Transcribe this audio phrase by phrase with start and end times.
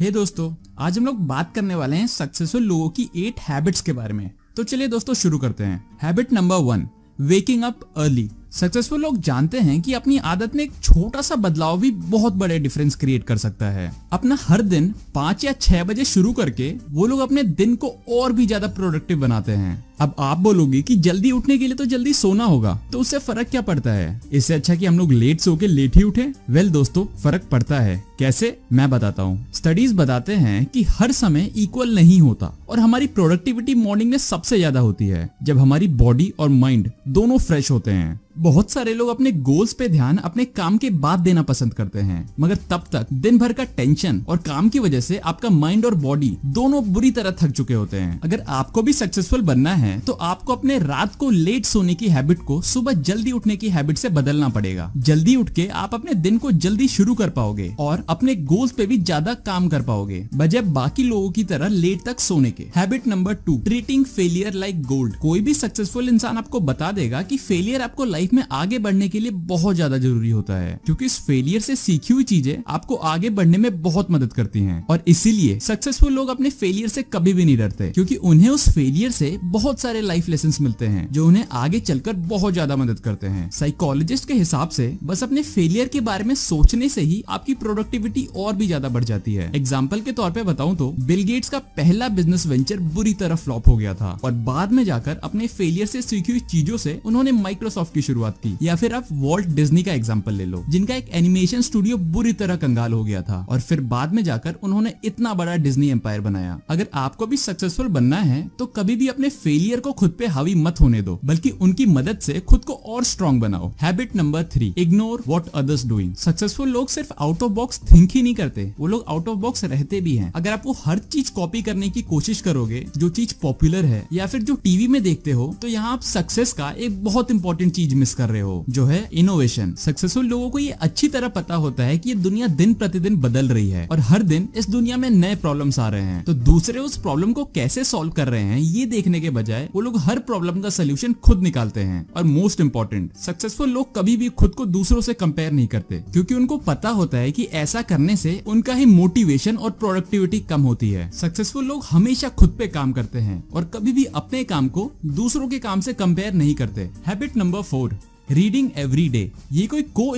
[0.00, 3.80] हे hey दोस्तों, आज हम लोग बात करने वाले हैं सक्सेसफुल लोगों की एट हैबिट्स
[3.80, 6.88] के बारे में। तो चलिए दोस्तों, शुरू करते हैं। Habit number one
[7.20, 11.80] waking up early successful लोग जानते हैं कि अपनी आदत में एक छोटा सा बदलाव
[11.80, 16.04] भी बहुत बड़े डिफरेंस क्रिएट कर सकता है। अपना हर दिन पाँच या छह बजे
[16.04, 20.38] शुरू करके वो लोग अपने दिन को और भी ज़्यादा प्रोडक्टिव बनाते हैं। अब आप
[20.38, 23.92] बोलोगे कि जल्दी उठने के लिए तो जल्दी सोना होगा तो उससे फ़र्क क्या पड़ता
[23.92, 24.20] है?
[24.32, 27.80] इससे अच्छा कि हम लोग लेट सो के लेट ही उठे। वेल दोस्तों, फ़र्क पड़ता
[27.80, 28.56] है। कैसे?
[28.72, 33.74] मैं बताता हूँ। स्टडीज़ बताते हैं कि हर समय इक्वल नहीं होता और हमारी प्रोडक्टिविटी
[33.74, 38.20] मॉर्निंग में सबसे ज़्यादा होती है, जब हमारी बॉडी और माइंड दोनों फ्रेश होते हैं।
[38.38, 42.28] बहुत सारे लोग अपने गोल्स पे ध्यान अपने काम के बाद देना पसंद करते हैं,
[42.40, 45.94] मगर तब तक दिन भर का टेंशन और काम की वजह से आपका माइंड और
[45.96, 50.12] बॉडी दोनों बुरी तरह थक चुके होते हैं। अगर आपको भी सक्सेसफुल बनना है तो
[50.12, 54.08] आपको अपने रात को लेट सोने की हैबिट को सुबह जल्दी उठने की हैबिट से
[54.10, 58.34] बदलना पड़ेगा। जल्दी उठ के आप अपने दिन को जल्दी शुरू कर पाओगे और अपने
[58.44, 62.50] गोल्स पे भी ज़्यादा काम कर पाओगे। बजाय बाकी लोगों की तरह लेट तक सोने
[62.50, 67.22] के। Habit number two treating failure like gold कोई भी सक्सेसफुल इंसान आपको बता देगा
[67.22, 71.04] की फेलियर आपको लाइफ में आगे बढ़ने के लिए बहुत ज़्यादा ज़रूरी होता है। क्योंकि
[71.04, 75.02] इस फेलियर से सीखी हुई चीज़ें आपको आगे बढ़ने में बहुत मदद करती हैं। और
[75.08, 79.38] इसीलिए सक्सेसफुल लोग अपने फेलियर से कभी भी नहीं डरते, क्योंकि उन्हें उस फेलियर से
[79.44, 83.48] बहुत सारे लाइफ लेसन मिलते हैं, जो उन्हें आगे चलकर बहुत ज़्यादा मदद करते हैं।
[83.52, 88.26] साइकोलॉजिस्ट के हिसाब से, बस अपने फेलियर के बारे में सोचने से ही आपकी प्रोडक्टिविटी
[88.36, 91.58] और भी ज़्यादा बढ़ जाती है। एग्ज़ाम्पल के तौर पर बताऊँ तो बिल गेट्स का
[91.76, 95.86] पहला बिज़नेस वेंचर बुरी तरह फ्लॉप हो गया था, और बाद में जाकर अपने फेलियर
[95.86, 99.82] से सीखी हुई चीज़ों से उन्होंने माइक्रोसॉफ्ट की शुरुआत की। या फिर आप वॉल्ट डिज्नी
[99.82, 103.60] का एग्ज़ाम्पल ले लो, जिनका एक एनिमेशन स्टूडियो बुरी तरह कंगाल हो गया था, और
[103.60, 108.16] फिर बाद में जाकर उन्होंने इतना बड़ा डिज्नी एम्पायर बनाया। अगर आपको भी सक्सेसफुल बनना
[108.18, 111.86] है तो कभी भी अपने फेलियर को खुद पे हावी मत होने दो, बल्कि उनकी
[111.86, 116.68] मदद से खुद को और स्ट्रॉन्ग बनाओ। Habit number three ignore what others doing successful
[116.68, 120.00] लोग सिर्फ़ आउट ऑफ़ बॉक्स थिंक ही नहीं करते, वो लोग आउट ऑफ़ बॉक्स रहते
[120.00, 123.84] भी हैं। अगर आप वो हर चीज़ कॉपी करने की कोशिश करोगे, जो चीज़ पॉपुलर
[123.84, 127.30] है, या फिर जो टीवी में देखते हो तो यहाँ आप सक्सेस का एक बहुत
[127.30, 131.28] इंपॉर्टेंट चीज़ मिस कर रहे हो, जो है इनोवेशन सक्सेसफुल लोगों को ये अच्छी तरह
[131.30, 134.68] पता होता है कि ये दुनिया दिन प्रतिदिन बदल रही है, और हर दिन इस
[134.70, 138.28] दुनिया में नए प्रॉब्लम्स आ रहे हैं। तो दूसरे उस प्रॉब्लम को कैसे सॉल्व कर
[138.28, 142.06] रहे हैं, ये देखने के बजाय वो लोग हर प्रॉब्लम का सोल्यूशन खुद निकालते हैं।
[142.12, 146.34] और मोस्ट इम्पोर्टेंट सक्सेसफुल लोग कभी भी खुद को दूसरों से कंपेयर नहीं करते, क्योंकि
[146.34, 150.90] उनको पता होता है कि ऐसा करने से उनका ही मोटिवेशन और प्रोडक्टिविटी कम होती
[150.90, 154.90] है। सक्सेसफुल लोग हमेशा खुद पे काम करते हैं और कभी भी अपने काम को
[155.06, 157.98] दूसरों के काम से कंपेयर नहीं करते। Habit number four
[158.30, 160.14] reading every day ये कोई को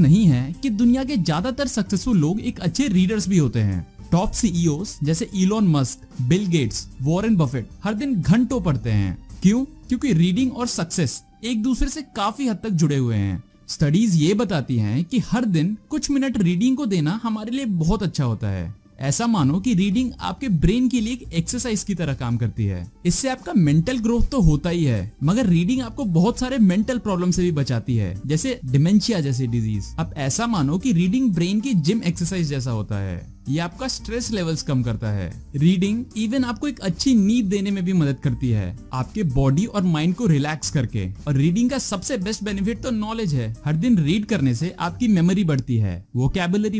[0.00, 4.32] नहीं है कि दुनिया के ज़्यादातर सक्सेसफुल लोग एक अच्छे रीडर्स भी होते हैं। टॉप
[4.32, 9.64] सीईओ जैसे Elon Musk Bill Gates Warren Buffett हर दिन घंटों पढ़ते हैं। क्यों?
[9.64, 14.34] क्योंकि रीडिंग और सक्सेस एक दूसरे से काफ़ी हद तक जुड़े हुए हैं। स्टडीज़ ये
[14.34, 18.50] बताती हैं कि हर दिन कुछ मिनट रीडिंग को देना हमारे लिए बहुत अच्छा होता
[18.50, 22.64] है। ऐसा मानो कि रीडिंग आपके ब्रेन के लिए एक एक्सरसाइज की तरह काम करती
[22.64, 26.98] है। इससे आपका मेंटल ग्रोथ तो होता ही है, मगर रीडिंग आपको बहुत सारे मेंटल
[26.98, 31.60] प्रॉब्लम से भी बचाती है, जैसे डिमेंशिया जैसी डिज़ीज़ अब ऐसा मानो कि रीडिंग ब्रेन
[31.60, 36.44] की जिम एक्सरसाइज जैसा होता है। ये आपका स्ट्रेस लेवल्स कम करता है। रीडिंग इवन
[36.44, 40.26] आपको एक अच्छी नींद देने में भी मदद करती है। आपके बॉडी और माइंड को
[40.26, 44.54] रिलैक्स करके। और रीडिंग का सबसे बेस्ट बेनिफिट तो नॉलेज है। हर दिन रीड करने
[44.54, 46.32] से आपकी मेमोरी बढ़ती है वो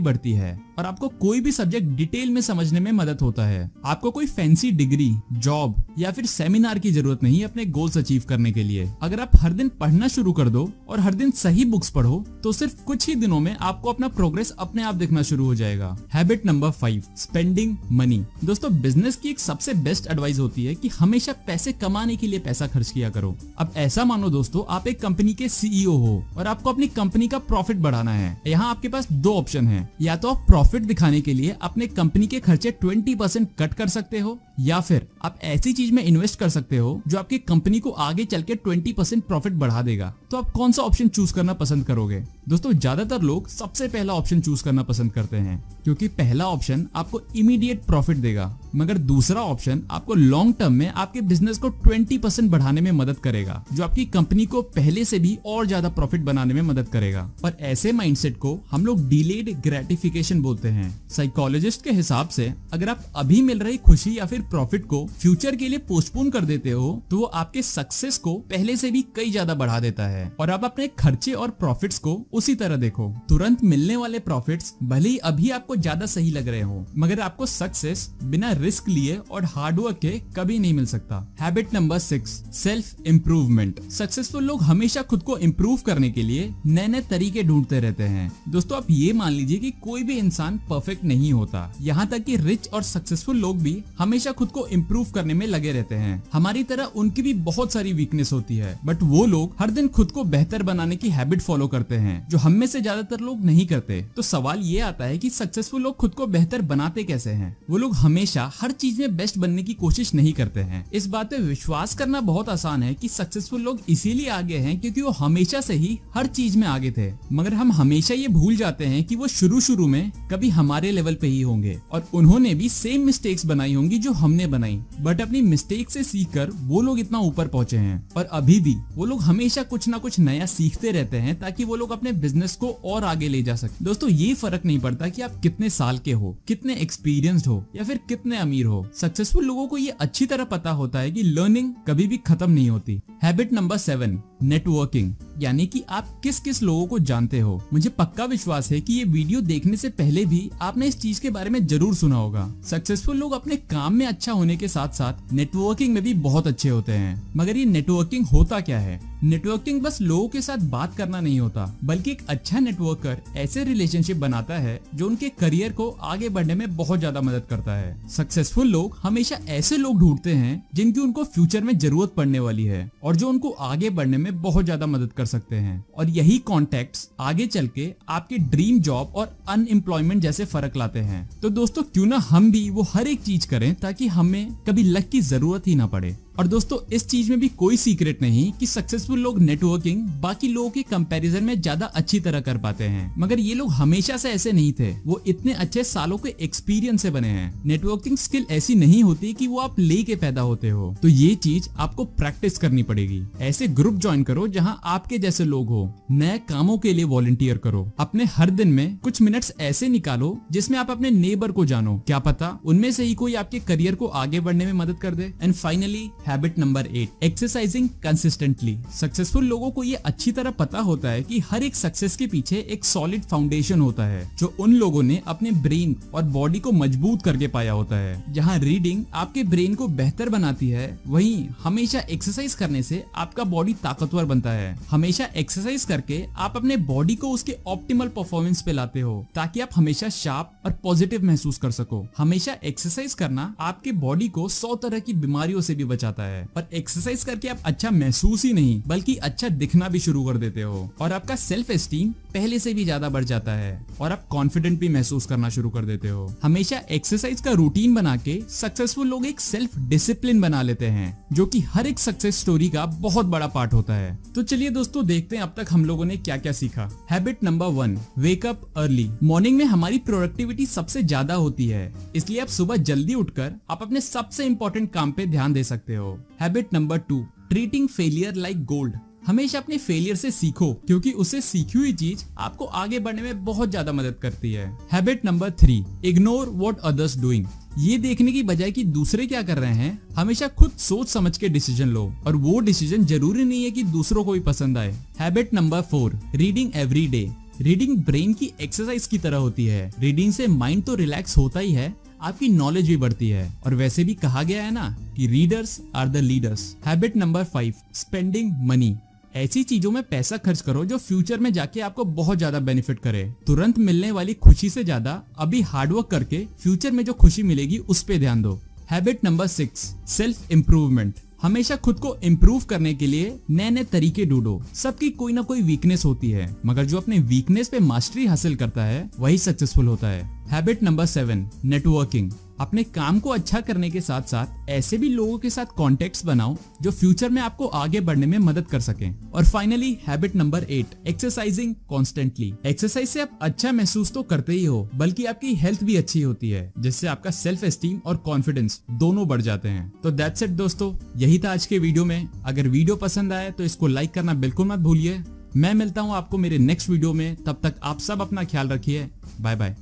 [0.02, 4.10] बढ़ती है। और आपको कोई भी सब्जेक्ट डिटेल में समझने में मदद होता है। आपको
[4.10, 8.62] कोई फैंसी डिग्री जॉब या फिर सेमिनार की ज़रूरत नहीं अपने गोल्स अचीव करने के
[8.62, 12.24] लिए। अगर आप हर दिन पढ़ना शुरू कर दो और हर दिन सही बुक्स पढ़ो
[12.44, 15.96] तो सिर्फ़ कुछ ही दिनों में आपको अपना प्रोग्रेस अपने आप देखना शुरू हो जाएगा।
[16.12, 20.88] Habit number five spending money दोस्तों बिज़नेस की एक सबसे बेस्ट एडवाइस होती है कि
[20.88, 25.00] हमेशा पैसे कमाने के लिए पैसा खर्च किया करो। अब ऐसा मानो दोस्तों, आप एक
[25.00, 29.12] कंपनी के सीईओ हो और आपको अपनी कंपनी का प्रॉफिट बढ़ाना है। यहाँ आपके पास
[29.12, 33.14] दो ऑप्शन है। या तो आप प्रॉफिट दिखाने के लिए अपने कंपनी के खर्चे ट्वेंटी
[33.14, 37.00] परसेंट कट कर सकते हो या फिर आप ऐसी चीज़ में इन्वेस्ट कर सकते हो
[37.08, 40.72] जो आपकी कंपनी को आगे चल के ट्वेंटी परसेंट प्रॉफिट बढ़ा देगा। तो आप कौन
[40.72, 42.22] सा ऑप्शन चूज़ करना पसंद करोगे?
[42.48, 47.20] दोस्तों, ज़्यादातर लोग सबसे पहला ऑप्शन चूज़ करना पसंद करते हैं, क्योंकि पहला ऑप्शन आपको
[47.36, 52.50] इमीडिएट प्रॉफिट देगा, मगर दूसरा ऑप्शन आपको लॉन्ग टर्म में आपके बिज़नेस को 20 परसेंट
[52.50, 56.54] बढ़ाने में मदद करेगा, जो आपकी कंपनी को पहले से भी और ज़्यादा प्रॉफिट बनाने
[56.54, 61.90] में मदद करेगा। और ऐसे माइंडसेट को हम लोग डिलेड ग्रेटिफिकेशन बोलते हैं। साइकोलॉजिस्ट के
[61.92, 65.78] हिसाब से अगर आप अभी मिल रही खुशी या फिर प्रॉफिट को फ्यूचर के लिए
[65.88, 69.78] पोस्टपोन कर देते हो तो वो आपके सक्सेस को पहले से भी कई ज़्यादा बढ़ा
[69.80, 74.18] देता है। और आप अपने खर्चे और प्रॉफिट्स को उसी तरह देखो। तुरंत मिलने वाले
[74.20, 78.88] प्रॉफिट्स भले ही अभी आपको ज़्यादा सही लग रहे हो, मगर आपको सक्सेस बिना रिस्क
[78.88, 83.80] लिए और हार्डवर्क के कभी नहीं मिल सकता। Habit number six, self improvement.
[83.90, 88.30] Successful लोग हमेशा खुद को इम्प्रूव करने के लिए नए नए तरीके ढूंढते रहते हैं।
[88.48, 92.36] दोस्तों, आप ये मान लीजिए कि कोई भी इंसान परफेक्ट नहीं होता। यहाँ तक कि
[92.38, 96.62] रिच और सक्सेसफुल लोग भी हमेशा खुद को इम्प्रूव करने में लगे रहते हैं। हमारी
[96.64, 100.24] तरह उनकी भी बहुत सारी वीकनेस होती है बट वो लोग हर दिन खुद को
[100.26, 104.00] बेहतर बनाने की हैबिट फॉलो करते हैं, जो हम में से ज़्यादातर लोग नहीं करते।
[104.16, 107.56] तो सवाल ये आता है कि सक्सेसफुल लोग खुद को बेहतर बनाते कैसे हैं?
[107.70, 111.30] वो लोग हमेशा हर चीज़ में बेस्ट बनने की कोशिश नहीं करते हैं। इस बात
[111.30, 115.60] पे विश्वास करना बहुत आसान है कि सक्सेसफुल लोग इसीलिए आगे हैं क्योंकि वो हमेशा
[115.60, 119.16] से ही हर चीज़ में आगे थे। मगर हम हमेशा ये भूल जाते हैं कि
[119.16, 123.46] वो शुरू शुरू में कभी हमारे लेवल पे ही होंगे, और उन्होंने भी सेम मिस्टेक्स
[123.46, 127.76] बनाई होंगी जो हमने बनाई। बट अपनी मिस्टेक से सीखकर वो लोग इतना ऊपर पहुँचे
[127.76, 131.64] हैं। और अभी भी वो लोग हमेशा कुछ ना कुछ नया सीखते रहते हैं ताकि
[131.64, 135.08] वो लोग अपने बिज़नेस को और आगे ले जा सके। दोस्तों, ये फ़र्क नहीं पड़ता
[135.08, 139.44] कि आप कितने साल के हो, कितने एक्सपीरियंस्ड हो या फिर कितने अमीर हो। सक्सेसफुल
[139.44, 143.00] लोगों को ये अच्छी तरह पता होता है की लर्निंग कभी भी खत्म नहीं होती।
[143.22, 147.62] हैबिट नंबर सेवन नेटवर्किंग यानी कि आप किस किस लोगों को जानते हो?
[147.72, 151.30] मुझे पक्का विश्वास है कि ये वीडियो देखने से पहले भी आपने इस चीज़ के
[151.30, 155.32] बारे में ज़रूर सुना होगा। सक्सेसफुल लोग अपने काम में अच्छा होने के साथ साथ
[155.32, 159.00] नेटवर्किंग में भी बहुत अच्छे होते हैं। मगर ये नेटवर्किंग होता क्या है?
[159.24, 164.16] नेटवर्किंग बस लोगों के साथ बात करना नहीं होता, बल्कि एक अच्छा नेटवर्कर ऐसे रिलेशनशिप
[164.16, 168.68] बनाता है जो उनके करियर को आगे बढ़ने में बहुत ज़्यादा मदद करता है। सक्सेसफुल
[168.68, 173.16] लोग हमेशा ऐसे लोग ढूंढते हैं जिनकी उनको फ्यूचर में ज़रूरत पड़ने वाली है और
[173.16, 177.46] जो उनको आगे बढ़ने में बहुत ज़्यादा मदद कर सकते हैं। और यही कॉन्टेक्ट आगे
[177.46, 182.16] चल के आपके ड्रीम जॉब और अनएम्प्लॉयमेंट जैसे फ़र्क लाते हैं। तो दोस्तों, क्यों ना
[182.20, 185.86] हम भी वो हर एक चीज़ करें ताकि हमें कभी लक की ज़रूरत ही ना
[185.86, 190.48] पड़े। और दोस्तों, इस चीज़ में भी कोई सीक्रेट नहीं कि सक्सेसफुल लोग नेटवर्किंग बाकी
[190.48, 194.30] लोगों के कंपैरिजन में ज़्यादा अच्छी तरह कर पाते हैं। मगर ये लोग हमेशा से
[194.30, 198.74] ऐसे नहीं थे। वो इतने अच्छे सालों के एक्सपीरियंस से बने हैं। नेटवर्किंग स्किल ऐसी
[198.74, 202.58] नहीं होती कि वो आप ले के पैदा होते हो। तो ये चीज़ आपको प्रैक्टिस
[202.58, 207.04] करनी पड़ेगी। ऐसे ग्रुप ज्वाइन करो जहाँ आपके जैसे लोग हो। नए कामों के लिए
[207.04, 211.64] वॉलंटियर करो। अपने हर दिन में कुछ मिनट्स ऐसे निकालो जिसमें आप अपने नेबर को
[211.64, 215.14] जानो। क्या पता उनमें से ही कोई आपके करियर को आगे बढ़ने में मदद कर
[215.14, 220.80] दे। And finally habit number eight exercising consistently successful लोगों को ये अच्छी तरह पता
[220.80, 224.74] होता है कि हर एक सक्सेस के पीछे एक सॉलिड फाउंडेशन होता है, जो उन
[224.74, 229.44] लोगों ने अपने ब्रेन और बॉडी को मज़बूत करके पाया होता है। जहाँ रीडिंग आपके
[229.44, 234.74] ब्रेन को बेहतर बनाती है, वहीं हमेशा एक्सरसाइज करने से आपका बॉडी ताकतवर बनता है।
[234.90, 239.70] हमेशा एक्सरसाइज करके आप अपने बॉडी को उसके ऑप्टिमल परफॉर्मेंस पे लाते हो, ताकि आप
[239.74, 244.98] हमेशा शार्प और पॉजिटिव महसूस कर सको। हमेशा एक्सरसाइज करना आपके बॉडी को सौ तरह
[244.98, 249.14] की बीमारियों से भी बचाता है। पर एक्सरसाइज करके आप अच्छा महसूस ही नहीं, बल्कि
[249.16, 253.08] अच्छा दिखना भी शुरू कर देते हो। और आपका सेल्फ एस्टीम पहले से भी ज़्यादा
[253.08, 257.40] बढ़ जाता है, और आप कॉन्फिडेंट भी महसूस करना शुरू कर देते हो। हमेशा एक्सरसाइज
[257.40, 261.86] का रूटीन बना के सक्सेसफुल लोग एक सेल्फ डिसिप्लिन बना लेते हैं, जो कि हर
[261.86, 265.54] एक सक्सेस स्टोरी का बहुत बड़ा पार्ट होता है। तो चलिए दोस्तों, देखते हैं अब
[265.56, 269.98] तक हम लोगों ने क्या क्या सीखा habit number one wake up early morning में हमारी
[270.00, 275.12] प्रोडक्टिविटी सबसे ज़्यादा होती है, इसलिए आप सुबह जल्दी उठकर आप अपने सबसे इंपॉर्टेंट काम
[275.12, 278.94] पे ध्यान दे सकते हो। Habit number two treating failure like gold
[279.26, 283.70] हमेशा अपने फेलियर से सीखो, क्योंकि उससे सीखी हुई चीज़ आपको आगे बढ़ने में बहुत
[283.70, 287.46] ज़्यादा मदद करती है। Habit number three ignore what others doing
[287.78, 291.48] ये देखने की बजाय कि दूसरे क्या कर रहे हैं, हमेशा खुद सोच समझ के
[291.48, 295.54] डिसीज़न लो, और वो डिसीज़न ज़रूरी नहीं है कि दूसरों को भी पसंद आए। Habit
[295.54, 297.28] number four reading every day
[297.60, 301.72] reading brain की एक्सरसाइज की तरह होती है। रीडिंग से माइंड तो रिलैक्स होता ही
[301.72, 301.94] है
[302.24, 306.08] आपकी नॉलेज भी बढ़ती है। और वैसे भी कहा गया है ना कि readers are
[306.08, 308.94] the leaders habit number five spending money
[309.36, 313.24] ऐसी चीज़ों में पैसा खर्च करो जो फ्यूचर में जाके आपको बहुत ज़्यादा बेनिफिट करे।
[313.46, 318.02] तुरंत मिलने वाली खुशी से ज़्यादा अभी हार्डवर्क करके फ्यूचर में जो खुशी मिलेगी उस
[318.02, 323.36] पर ध्यान दो। Habit number six self improvement हमेशा खुद को इम्प्रूव करने के लिए
[323.50, 327.68] नए नए तरीके ढूंढो। सबकी कोई ना कोई वीकनेस होती है, मगर जो अपने वीकनेस
[327.68, 332.30] पे मास्टरी हासिल करता है, वही सक्सेसफुल होता है। हैबिट नंबर सेवन नेटवर्किंग
[332.60, 336.56] अपने काम को अच्छा करने के साथ साथ ऐसे भी लोगों के साथ कॉन्टेक्ट बनाओ
[336.82, 340.94] जो फ्यूचर में आपको आगे बढ़ने में मदद कर सके। और finally habit number eight
[341.08, 345.96] exercising constantly exercise से आप अच्छा महसूस तो करते ही हो, बल्कि आपकी हेल्थ भी
[345.96, 350.42] अच्छी होती है, जिससे आपका सेल्फ एस्टीम और कॉन्फिडेंस दोनों बढ़ जाते हैं। तो दैट्स
[350.42, 354.14] इट दोस्तों, यही था आज के वीडियो में। अगर वीडियो पसंद आए तो इसको लाइक
[354.14, 355.22] करना बिल्कुल मत भूलिए।
[355.56, 359.08] मैं मिलता हूँ आपको मेरे नेक्स्ट वीडियो में। तब तक आप सब अपना ख्याल रखिए।
[359.40, 359.76] Bye bye